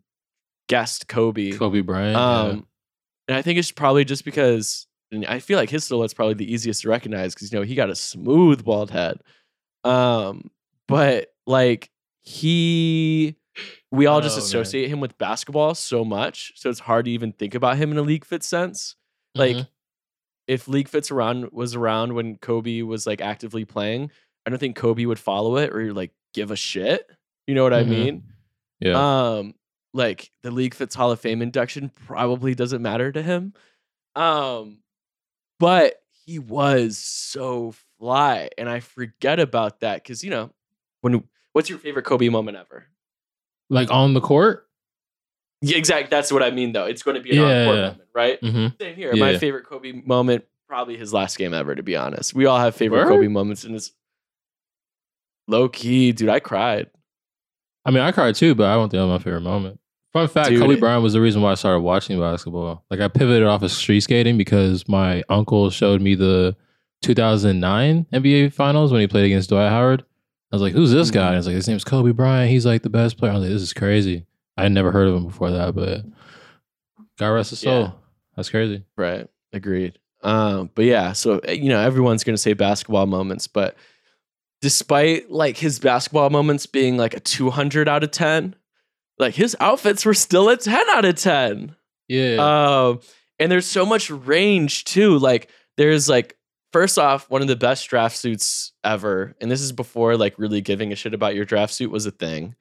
[0.69, 1.53] guessed Kobe.
[1.53, 2.17] Kobe Bryant.
[2.17, 2.67] Um,
[3.29, 4.87] and I think it's probably just because
[5.29, 7.91] I feel like his silhouette's probably the easiest to recognize because you know he got
[7.91, 9.21] a smooth bald head.
[9.85, 10.51] Um,
[10.87, 11.91] but like
[12.21, 13.37] he,
[13.91, 14.45] we all just Oh, man.
[14.47, 17.99] associate him with basketball so much, so it's hard to even think about him in
[17.99, 18.95] a league fit sense.
[19.35, 19.41] yeah.
[19.43, 19.69] Like Mhm.
[20.51, 24.11] If league fits around was around when Kobe was like actively playing,
[24.45, 27.09] I don't think Kobe would follow it or like give a shit.
[27.47, 27.89] You know what I Mhm.
[27.89, 28.23] mean?
[28.81, 29.29] yeah.
[29.37, 29.55] Um,
[29.95, 33.53] like the League Fits Hall of Fame induction probably doesn't matter to him.
[34.17, 34.79] Um,
[35.59, 40.51] but he was so fly, and I forget about that because you know
[41.01, 41.23] when.
[41.53, 42.87] What's your favorite Kobe moment ever?
[43.69, 44.67] like on the court.
[45.63, 46.09] Yeah, exactly.
[46.11, 46.87] That's what I mean, though.
[46.87, 48.41] It's going to be an Yeah, encore moment, right?
[48.41, 48.67] Mm-hmm.
[48.81, 49.15] Same here.
[49.17, 49.39] My Yeah.
[49.39, 51.75] favorite Kobe moment, probably his last game ever.
[51.75, 53.09] To be honest, we all have favorite Word?
[53.09, 53.93] Kobe moments, and it's
[55.49, 56.29] low key, dude.
[56.29, 56.89] I cried.
[57.85, 59.81] I mean, I cried too, but I don't think that was my favorite moment.
[60.13, 62.85] Fun fact: Kobe Bryant was the reason why I started watching basketball.
[62.91, 66.57] Like, I pivoted off of street skating because my uncle showed me the
[67.03, 70.05] 2009 NBA Finals when he played against Dwight Howard.
[70.53, 72.51] I was like, "Who's this guy?" And it's like, "His name's Kobe Bryant.
[72.51, 74.27] He's like the best player." I was like, "This is crazy."
[74.61, 76.05] I had never heard of him before that, but
[77.19, 77.83] God rest his soul.
[77.83, 77.91] Yeah.
[78.37, 78.85] That's crazy.
[78.97, 79.29] Right.
[79.53, 79.99] Agreed.
[80.23, 83.77] Um, but yeah, so uh, you know, everyone's gonna say basketball moments, but
[84.61, 88.55] despite like his basketball moments being like a 200 out of 10,
[89.19, 91.75] like his outfits were still a 10 out of 10.
[92.09, 92.37] Yeah.
[92.37, 93.01] Um,
[93.39, 95.19] and there's so much range too.
[95.19, 96.37] Like there's like
[96.73, 100.61] first off, one of the best draft suits ever, and this is before like really
[100.61, 102.55] giving a shit about your draft suit was a thing.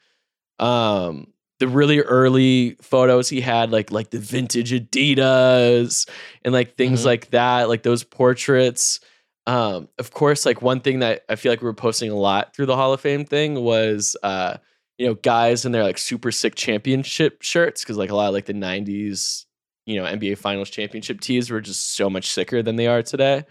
[0.59, 1.27] Um,
[1.59, 6.09] the really early photos he had, like like the vintage Adidas
[6.43, 7.05] and like things Mhm.
[7.05, 8.99] like that, like those portraits.
[9.47, 12.55] Um, of course, like one thing that I feel like we were posting a lot
[12.55, 14.57] through the Hall of Fame thing was uh,
[14.97, 18.33] you know, guys in their like super sick championship shirts, because like a lot of
[18.33, 19.45] like the 90s,
[19.85, 23.43] you know, NBA finals championship tees were just so much sicker than they are today.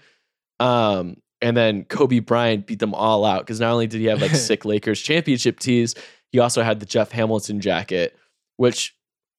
[0.61, 4.21] Um, and then Kobe Bryant beat them all out because not only did he have
[4.21, 5.95] like sick Lakers championship tees,
[6.33, 8.17] he also had the Jeff Hamilton jacket,
[8.57, 8.95] which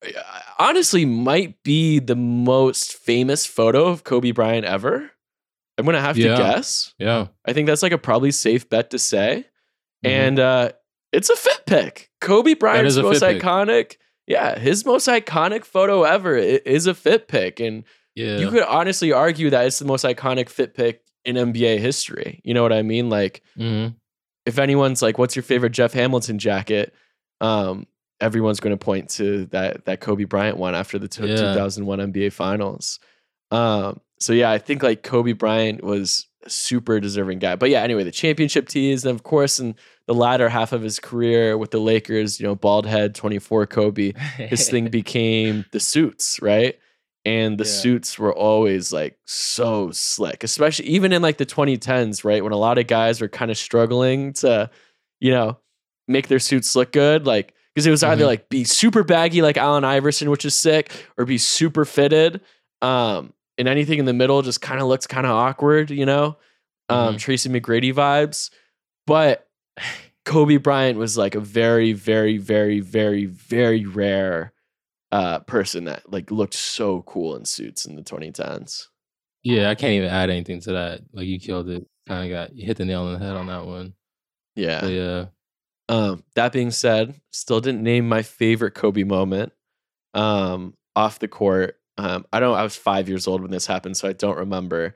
[0.05, 0.21] uh,
[0.57, 5.11] honestly might be the most famous photo of Kobe Bryant ever.
[5.77, 6.35] I'm gonna have Yeah.
[6.35, 6.93] to guess.
[6.97, 7.27] yeah.
[7.45, 9.45] I think that's like a probably safe bet to say.
[10.05, 10.09] Mhm.
[10.09, 10.71] And uh
[11.11, 12.09] it's a fit pic.
[12.21, 13.41] Kobe Bryant's is most fit pic.
[13.43, 13.95] iconic.
[14.27, 17.59] Yeah, his most iconic photo ever is a fit pic.
[17.59, 17.83] And
[18.15, 18.37] yeah.
[18.37, 22.41] you could honestly argue that it's the most iconic fit pic in NBA history.
[22.43, 23.09] You know what I mean?
[23.09, 23.95] Like Mhm.
[24.49, 26.93] If anyone's like, what's your favorite Jeff Hamilton jacket?
[27.39, 27.87] Um,
[28.19, 31.35] everyone's going to point to that that Kobe Bryant one after the t- Yeah.
[31.37, 32.99] 2001 NBA Finals.
[33.51, 37.55] Um, so yeah, I think like Kobe Bryant was a super deserving guy.
[37.55, 39.75] But yeah, anyway, the championship teas, and of course, in
[40.07, 44.13] the latter half of his career with the Lakers, you know, bald head, 24 Kobe,
[44.37, 46.77] his thing became the suits, right?
[47.25, 47.69] And the Yeah.
[47.69, 52.43] suits were always like so slick, especially even in like the 2010s, right?
[52.43, 54.69] When a lot of guys were kind of struggling to,
[55.19, 55.57] you know,
[56.07, 57.27] make their suits look good.
[57.27, 58.27] Like, because it was either Mhm.
[58.27, 62.41] like be super baggy like Allen Iverson, which is sick, or be super fitted.
[62.81, 66.37] Um, and anything in the middle just kind of looks kind of awkward, you know?
[66.87, 68.49] Um, Tracy McGrady vibes.
[69.05, 69.47] But
[70.25, 74.53] Kobe Bryant was like a very, very, very, very, very rare
[75.11, 78.87] uh person that like looked so cool in suits in the 2010s.
[79.43, 81.01] yeah, I can't even add anything to that.
[81.13, 81.87] Like you killed it.
[82.07, 83.93] Kind of got you hit the nail on the head on that one.
[84.55, 84.81] Yeah.
[84.81, 85.25] But yeah.
[85.87, 89.53] Um, that being said, still didn't name my favorite Kobe moment
[90.13, 91.77] um, off the court.
[91.97, 92.55] Um, I don't.
[92.55, 94.95] I was five years old when this happened, so I don't remember.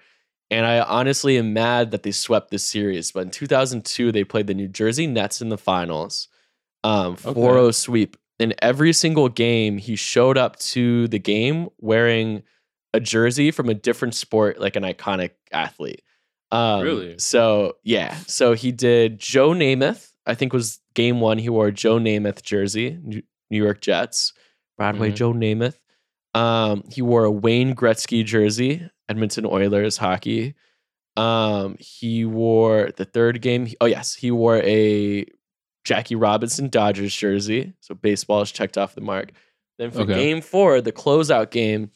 [0.51, 3.11] And I honestly am mad that they swept this series.
[3.11, 6.27] But in 2002, they played the New Jersey Nets in the finals,
[6.83, 8.17] um, 4-0 sweep.
[8.43, 12.43] In every single game, he showed up to the game wearing
[12.93, 16.01] a jersey from a different sport, like an iconic athlete.
[16.51, 17.17] Um, Really?
[17.19, 18.15] So yeah.
[18.27, 20.11] So he did Joe Namath.
[20.25, 21.37] I think was game one.
[21.37, 24.33] He wore a Joe Namath jersey, New York Jets.
[24.77, 25.15] Broadway Mhm.
[25.15, 25.77] Joe Namath.
[26.35, 30.55] Um, he wore a Wayne Gretzky jersey, Edmonton Oilers hockey.
[31.15, 33.67] Um, he wore the third game.
[33.79, 35.25] Oh yes, he wore a
[35.83, 37.73] Jackie Robinson Dodgers jersey.
[37.81, 39.31] So baseball is checked off the mark.
[39.79, 40.13] Then for Okay.
[40.13, 41.91] game four, the closeout game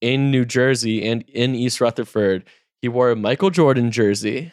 [0.00, 2.44] in New Jersey and in East Rutherford,
[2.82, 4.52] he wore a Michael Jordan jersey,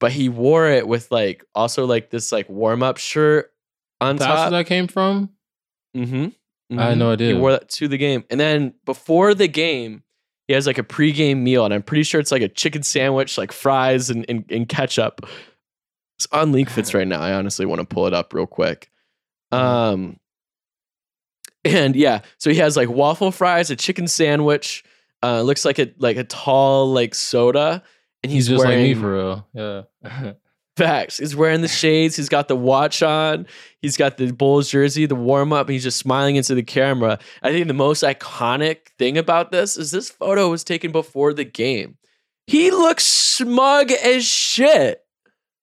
[0.00, 3.52] but he wore it with like also like this like warm up shirt
[4.00, 4.50] on That's where top.
[4.50, 5.30] that came from?
[5.96, 6.78] Mm-hmm.
[6.78, 7.28] I had no idea.
[7.34, 8.24] He wore that to the game.
[8.30, 10.02] And then before the game,
[10.46, 13.36] he has like a pregame meal, and I'm pretty sure it's like a chicken sandwich,
[13.38, 15.26] like fries and, and, and ketchup.
[16.18, 17.20] It's on League Fits right now.
[17.20, 18.90] I honestly want to pull it up real quick.
[19.52, 20.18] Um
[21.64, 24.84] and yeah, so he has like waffle fries, a chicken sandwich,
[25.22, 27.82] uh looks like a like a tall like soda.
[28.22, 29.46] And he's, He's just wearing like me for real.
[29.54, 30.32] Yeah.
[30.76, 31.18] Facts.
[31.18, 32.14] He's wearing the shades.
[32.14, 33.46] He's got the watch on.
[33.82, 35.68] He's got the Bulls jersey, the warm up.
[35.68, 37.18] He's just smiling into the camera.
[37.42, 41.44] I think the most iconic thing about this is this photo was taken before the
[41.44, 41.96] game.
[42.46, 45.04] He looks smug as shit.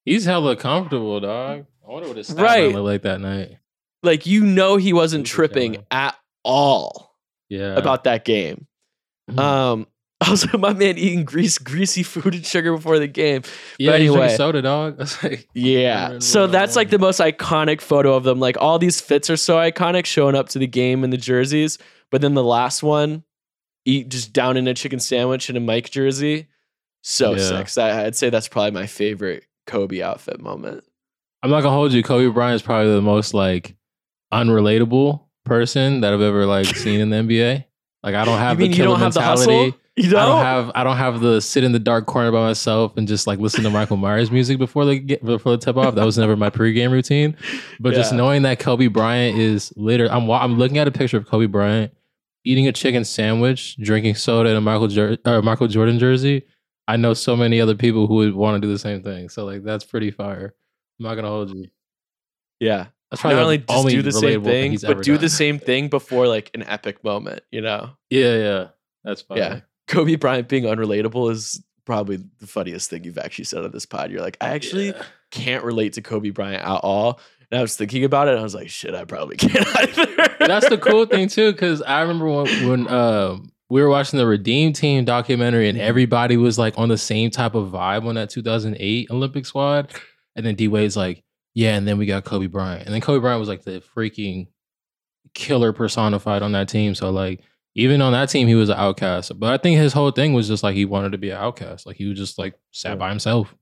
[0.05, 1.65] He's hella comfortable, dog.
[1.87, 2.71] I wonder what his stat Right.
[2.71, 3.57] looked like that night.
[4.03, 7.15] Like you know he wasn't tripping at all
[7.49, 7.75] Yeah.
[7.75, 8.67] about that game.
[9.29, 9.39] Mhm.
[9.39, 9.87] Um.
[10.25, 13.41] Also, my man eating grease, greasy food and sugar before the game.
[13.77, 14.35] yeah, drinking anyway.
[14.35, 14.97] soda, dog.
[15.23, 16.19] Like Yeah.
[16.19, 18.39] So that's like the most iconic photo of them.
[18.39, 21.77] Like all these fits are so iconic showing up to the game in the jerseys.
[22.11, 23.23] But then the last one,
[23.83, 26.47] eat just down in a chicken sandwich in a Mike jersey.
[27.03, 27.63] So Yeah.
[27.65, 27.77] sick.
[27.83, 30.83] I'd say that's probably my favorite Kobe outfit moment.
[31.43, 32.03] I'm not gonna hold you.
[32.03, 33.75] Kobe Bryant is probably the most like
[34.33, 37.65] unrelatable person that I've ever like seen in the NBA.
[38.03, 39.71] Like I don't have you the you killer don't have the mentality.
[39.97, 40.15] Don't?
[40.15, 43.07] I don't have I don't have the sit in the dark corner by myself and
[43.07, 45.95] just like listen to Michael Myers music before the get before the tip off.
[45.95, 47.37] That was never my pregame routine.
[47.79, 51.25] But just knowing that Kobe Bryant is later, I'm I'm looking at a picture of
[51.27, 51.93] Kobe Bryant
[52.43, 56.43] eating a chicken sandwich, drinking soda in a Michael jer- or Michael Jordan jersey.
[56.87, 59.29] I know so many other people who would want to do the same thing.
[59.29, 60.53] So like that's pretty fire.
[60.99, 61.67] I'm not gonna hold you.
[62.59, 62.87] yeah.
[63.11, 65.59] That's Not probably only the just only do the same thing, but do the same
[65.59, 67.91] thing before like an epic moment, you know?
[68.09, 68.67] Yeah, yeah.
[69.03, 69.37] That's fine.
[69.37, 69.59] Yeah.
[69.87, 74.09] Kobe Bryant being unrelatable is probably the funniest thing you've actually said on this pod.
[74.09, 75.03] You're like, I actually Yeah.
[75.29, 77.19] can't relate to Kobe Bryant at all.
[77.51, 80.35] And I was thinking about it, and I was like, shit, I probably can't either.
[80.39, 84.27] That's the cool thing too, because I remember when when um we were watching the
[84.27, 88.29] Redeem Team documentary, and everybody was like on the same type of vibe on that
[88.29, 89.93] 2008 Olympic squad,
[90.35, 91.23] and then D Wade's like,
[91.53, 94.47] yeah, and then we got Kobe Bryant, and then Kobe Bryant was like the freaking
[95.33, 96.95] killer personified on that team.
[96.95, 97.41] So like.
[97.77, 99.37] Even on that team, he was an outcast.
[99.37, 101.85] But I think his whole thing was just like he wanted to be an outcast.
[101.85, 103.53] Like he was just like sat by himself.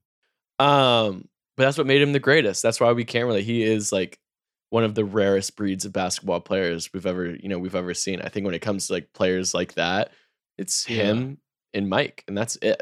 [0.60, 2.62] Um, but that's what made him the greatest.
[2.62, 3.42] That's why we can't really.
[3.42, 4.20] He is like
[4.74, 8.20] one of the rarest breeds of basketball players we've ever, you know, we've ever seen.
[8.24, 10.10] I think when it comes to like players like that,
[10.58, 11.04] it's Yeah.
[11.04, 11.38] him
[11.76, 12.82] and Mike, and that's it.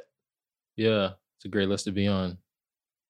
[0.78, 2.38] Yeah, it's a great list to be on.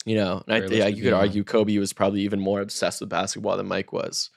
[0.04, 1.28] You know, and I, yeah, you could beyond.
[1.28, 4.32] argue Kobe was probably even more obsessed with basketball than Mike was.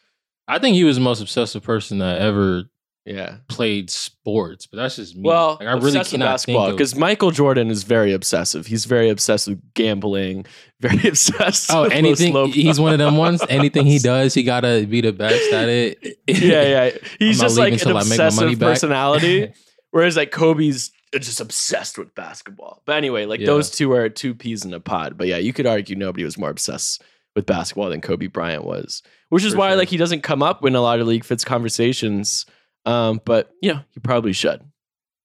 [0.47, 2.65] I think he was the most obsessive person that ever
[3.07, 3.37] Yeah.
[3.49, 5.23] played sports, but that's just me.
[5.25, 8.67] Well, like, I really cannot basketball think because Michael Jordan is very obsessive.
[8.67, 10.47] He's very obsessed with gambling.
[10.81, 11.71] Very obsessed.
[11.73, 12.49] Oh, with anything.
[12.53, 13.43] He's one of them ones.
[13.49, 15.99] Anything he does, he gotta be the best at it.
[16.27, 16.91] yeah, yeah.
[17.19, 19.53] He's just like an till I make my money obsessive personality.
[19.93, 22.83] Whereas like Kobe's just obsessed with basketball.
[22.85, 23.47] But anyway, like Yeah.
[23.47, 25.17] those two are two peas in a pod.
[25.17, 27.03] But yeah, you could argue nobody was more obsessed
[27.35, 29.03] with basketball than Kobe Bryant was.
[29.31, 29.77] Which is For why sure.
[29.79, 32.45] like he doesn't come up in a lot of league fits conversations.
[32.87, 34.63] Um, but you know, he probably should.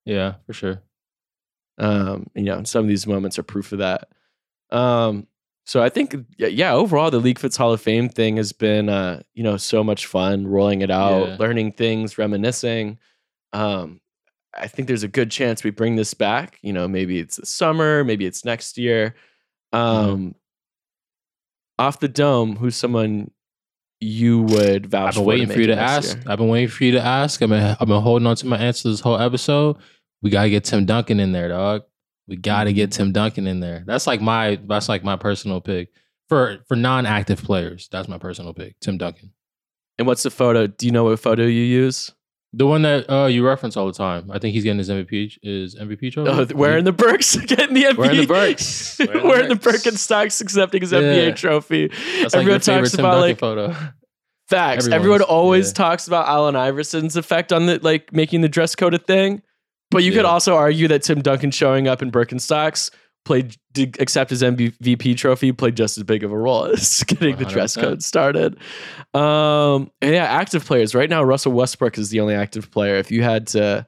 [0.05, 0.81] yeah, for sure.
[1.77, 4.09] Um, you know, some of these moments are proof of that.
[4.69, 5.27] Um,
[5.65, 9.21] so I think yeah, overall the League Fits Hall of Fame thing has been uh,
[9.33, 11.35] you know, so much fun rolling it out, Yeah.
[11.39, 12.97] learning things, reminiscing.
[13.53, 14.01] Um,
[14.57, 16.57] I think there's a good chance we bring this back.
[16.63, 19.15] You know, maybe it's the summer, maybe it's next year.
[19.73, 20.09] Mm-hmm.
[20.11, 20.35] Um,
[21.77, 23.31] off the dome, who's someone
[24.01, 25.27] you would vouch I've been for?
[25.27, 26.15] waiting to for you to ask.
[26.15, 26.23] year?
[26.27, 27.41] I've been waiting for you to ask.
[27.41, 29.77] I've been, I've been holding on to my answer this whole episode.
[30.21, 31.83] We gotta get Tim Duncan in there, dog.
[32.27, 32.97] We gotta get Mm-hmm.
[33.03, 33.83] Tim Duncan in there.
[33.85, 35.89] That's like my that's like my personal pick
[36.27, 37.87] for for non-active players.
[37.91, 39.33] That's my personal pick, Tim Duncan.
[39.97, 40.67] And what's the photo?
[40.67, 42.11] Do you know what photo you use?
[42.51, 44.31] The one that uh, you reference all the time.
[44.31, 46.31] I think he's getting his MVP Is MVP trophy.
[46.31, 47.97] Oh, wearing the Birks, getting the MVP.
[47.97, 48.97] Wearing the Birks.
[48.99, 49.61] Wearing Wearing, the the.
[49.69, 50.99] Birkenstocks, accepting his Yeah.
[50.99, 51.87] NBA trophy.
[51.89, 53.67] That's like Everyone favorite talks Tim about Duncan like photo.
[54.47, 54.85] facts.
[54.87, 55.73] Everyone's, Everyone always yeah.
[55.73, 59.43] talks about Allen Iverson's effect on the like making the dress code a thing.
[59.91, 62.89] But you could also argue that Tim Duncan showing up in Birkenstocks
[63.29, 67.35] played did accept his MVP trophy played just as big of a role as getting
[67.35, 68.57] the dress code started.
[69.13, 71.21] Um, and yeah, active players right now.
[71.21, 72.95] Russell Westbrook is the only active player.
[72.95, 73.85] If you had to,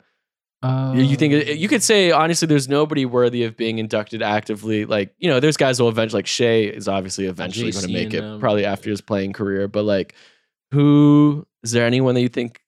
[0.62, 4.86] Uh, you think you could say honestly, there's nobody worthy of being inducted actively.
[4.86, 7.92] Like you know, there's guys who will eventually like Shai is obviously eventually going to
[7.92, 8.40] make it them.
[8.40, 9.68] probably after his playing career.
[9.68, 10.14] But like,
[10.70, 12.62] who is there anyone that you think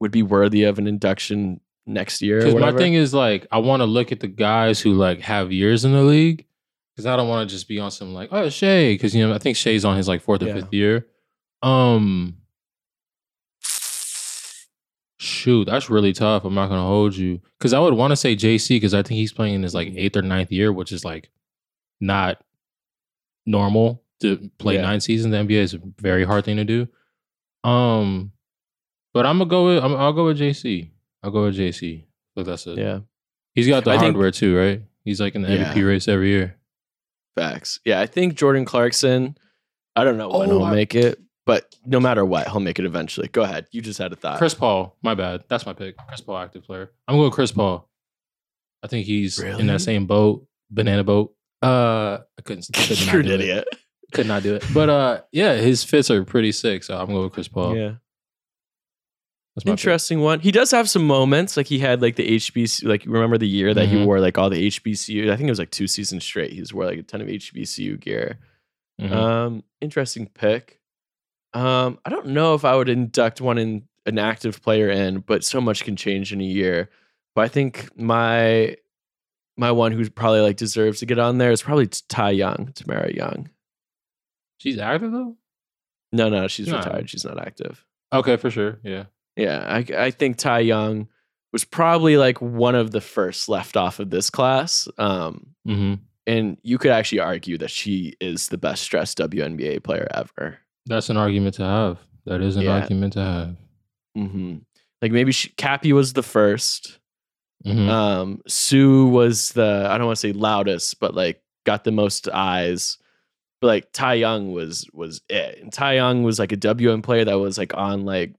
[0.00, 2.38] would be worthy of an induction next year?
[2.38, 5.50] Because my thing is like, I want to look at the guys who like have
[5.52, 6.44] years in the league.
[6.94, 9.32] Because I don't want to just be on some like, oh Shai, because you know
[9.34, 10.54] I think Shai's on his like fourth or Yeah.
[10.54, 11.06] fifth year.
[11.62, 12.36] Um,
[15.20, 16.44] shoot, that's really tough.
[16.44, 19.18] I'm not gonna hold you because I would want to say JC because I think
[19.18, 19.98] he's playing in his like Mhm.
[19.98, 21.30] eighth or ninth year, which is like
[22.00, 22.42] not
[23.46, 24.82] normal to play Yeah.
[24.82, 25.32] nine seasons.
[25.32, 26.88] The NBA is a very hard thing to do.
[27.64, 28.32] Um,
[29.14, 30.90] but I'm gonna go with I'm, I'll go with JC.
[31.28, 32.04] I'll go with JC.
[32.36, 32.78] Look, that's it.
[32.78, 33.00] yeah,
[33.54, 34.82] He's got the I think- hardware too, right?
[35.04, 35.82] He's like in the MVP Yeah.
[35.82, 36.56] race every year.
[37.36, 37.80] facts.
[37.84, 39.36] Yeah, I think Jordan Clarkson.
[39.94, 42.78] I don't know when Oh, he'll I- make it, but no matter what, he'll make
[42.78, 43.28] it eventually.
[43.28, 43.66] Go ahead.
[43.70, 44.38] You just had a thought.
[44.38, 45.44] Chris Paul, my bad.
[45.48, 45.96] That's my pick.
[46.08, 46.90] Chris Paul, active player.
[47.06, 47.88] I'm going with Chris Paul.
[48.82, 51.34] I think he's in that same boat, banana boat.
[51.62, 52.66] Uh, I couldn't.
[52.74, 53.44] I could not You're do an it.
[53.44, 53.68] idiot.
[54.14, 54.64] Could not do it.
[54.74, 56.82] But uh, yeah, his fits are pretty sick.
[56.82, 57.76] So I'm going with Chris Paul.
[57.76, 57.94] Yeah.
[59.58, 59.80] That's my pick.
[59.80, 60.40] Interesting one.
[60.40, 61.56] He does have some moments.
[61.56, 62.84] Like he had like the HBC.
[62.86, 64.06] Like remember the year that he Mhm.
[64.06, 65.30] wore like all the HBCU.
[65.30, 66.52] I think it was like two seasons straight.
[66.52, 68.38] He's wore like a ton of HBCU gear.
[69.00, 69.12] Mhm.
[69.12, 70.80] Um, interesting pick.
[71.54, 75.44] Um, I don't know if I would induct one in an active player in, but
[75.44, 76.88] so much can change in a year.
[77.34, 78.76] But I think my
[79.56, 83.12] my one who probably like deserves to get on there is probably Ty Young, Tamera
[83.14, 83.50] Young.
[84.58, 85.36] She's active though.
[86.12, 86.78] No, no, she's Nah.
[86.78, 87.10] retired.
[87.10, 87.84] She's not active.
[88.12, 88.78] Okay, for sure.
[88.82, 89.04] Yeah.
[89.38, 91.08] Yeah, I, I think Ty Young
[91.52, 94.86] was probably like one of the first left off of this class.
[94.98, 95.94] Um, hmm
[96.26, 100.58] and you could actually argue that she is the best dressed WNBA player ever.
[100.84, 102.00] That's an argument to have.
[102.26, 102.80] That is an Yeah.
[102.80, 103.56] argument to have.
[104.14, 104.56] hmm
[105.00, 106.98] Like maybe she, Cappie was the 1st
[107.66, 107.88] Mhm.
[107.88, 112.28] Um, Sue was the I don't want to say loudest, but like got the most
[112.28, 112.98] eyes.
[113.60, 117.24] But like Ty Young was was it, and Ty Young was like a WN player
[117.24, 118.34] that was like on like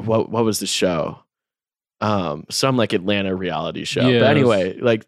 [0.00, 1.20] what what was the show?
[2.00, 4.06] Um, some like Atlanta reality show.
[4.08, 5.06] It but anyway, like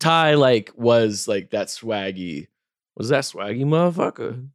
[0.00, 2.48] Ty like was like that swaggy.
[2.96, 4.48] Was that swaggy motherfucker?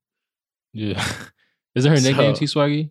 [0.73, 1.03] yeah.
[1.75, 2.89] Is her nickname So- T Swaggy?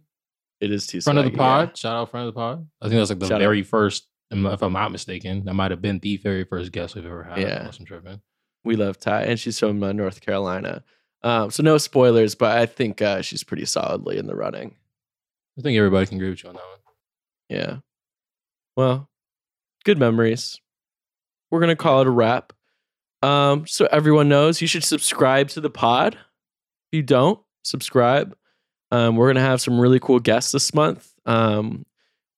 [0.60, 1.68] It is too Friend of the pod.
[1.68, 1.74] yeah.
[1.74, 2.66] Shout out friend of the pod.
[2.82, 3.44] I think that's like the Shout out.
[3.44, 4.06] very first.
[4.30, 7.38] If I'm not mistaken, that might have been the very first guest we've ever had.
[7.38, 7.70] Yeah.
[7.84, 8.20] Tripping.
[8.64, 10.84] We love Ty, and she's from uh, North Carolina.
[11.22, 14.76] Um, so no spoilers, but I think uh, she's pretty solidly in the running.
[15.58, 16.78] I think everybody can agree with you on that one.
[17.48, 17.76] Yeah.
[18.76, 19.08] Well,
[19.84, 20.58] good memories.
[21.50, 22.52] We're gonna call it a wrap.
[23.22, 26.14] Um, so everyone knows you should subscribe to the pod.
[26.14, 28.36] If you don't subscribe,
[28.90, 31.12] um, we're gonna have some really cool guests this month.
[31.26, 31.84] Um,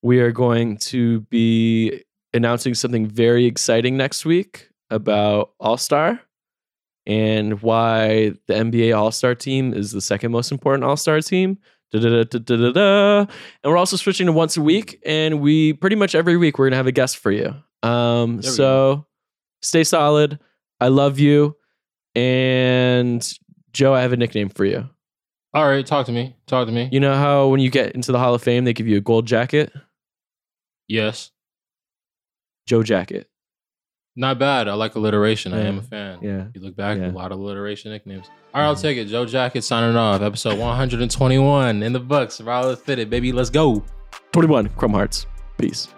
[0.03, 2.03] we are going to be
[2.34, 6.20] announcing something very exciting next week about All Star
[7.07, 11.59] and why the NBA All Star team is the second most important All Star team
[11.93, 13.28] And
[13.64, 16.76] we're also switching to once a week, and we pretty much every week we're gonna
[16.76, 17.55] have a guest for you.
[17.82, 19.07] Um, so
[19.61, 20.38] stay solid.
[20.80, 21.57] I love you,
[22.14, 23.26] and
[23.72, 24.88] Joe, I have a nickname for you.
[25.55, 26.34] All right, talk to me.
[26.47, 26.88] Talk to me.
[26.90, 29.03] You know how when you get into the Hall of Fame, they give you a
[29.03, 29.72] gold jacket,
[30.88, 31.30] yes.
[32.66, 33.28] Joe jacket.
[34.15, 34.69] Not bad.
[34.69, 35.55] I like alliteration.
[35.55, 36.19] I am a fan.
[36.21, 36.45] Yeah.
[36.55, 37.11] You look back, Yeah.
[37.11, 38.27] a lot of alliteration nicknames.
[38.53, 39.07] All right, I'll take it.
[39.07, 40.21] Joe Jacket signing off.
[40.21, 42.41] Episode 121 in the books.
[42.41, 43.33] Riley Fitted, baby.
[43.33, 43.83] Let's go.
[44.33, 45.27] Twenty-one Chrome Hearts.
[45.57, 45.89] Peace.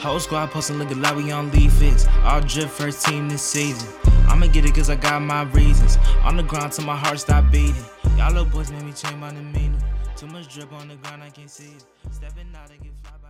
[0.00, 2.06] Whole squad posting looking like we on League Fits.
[2.24, 3.88] All drip first team this season.
[4.28, 5.96] I'ma get it cause I got my reasons.
[6.24, 7.74] On the ground till my heart stop beating.
[8.18, 9.78] Y'all little boys made me change my demeanor.
[10.14, 11.84] Too much drip on the ground, I can't see it.
[12.10, 13.27] Stepping out and get fly by.